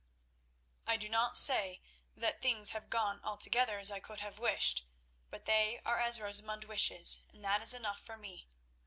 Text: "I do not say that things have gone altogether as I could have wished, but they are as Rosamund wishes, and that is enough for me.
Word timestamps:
"I 0.87 0.97
do 0.97 1.07
not 1.07 1.37
say 1.37 1.79
that 2.17 2.41
things 2.41 2.71
have 2.71 2.89
gone 2.89 3.21
altogether 3.23 3.77
as 3.77 3.91
I 3.91 3.99
could 3.99 4.19
have 4.19 4.39
wished, 4.39 4.83
but 5.29 5.45
they 5.45 5.79
are 5.85 5.99
as 5.99 6.19
Rosamund 6.19 6.63
wishes, 6.63 7.21
and 7.31 7.43
that 7.45 7.61
is 7.61 7.75
enough 7.75 7.99
for 8.01 8.17
me. 8.17 8.47